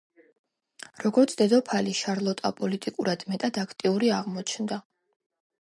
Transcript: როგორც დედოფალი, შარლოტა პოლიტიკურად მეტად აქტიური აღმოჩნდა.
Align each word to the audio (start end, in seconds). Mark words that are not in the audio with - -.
როგორც 1.03 1.35
დედოფალი, 1.41 1.93
შარლოტა 2.01 2.53
პოლიტიკურად 2.63 3.27
მეტად 3.35 3.61
აქტიური 3.65 4.11
აღმოჩნდა. 4.23 4.83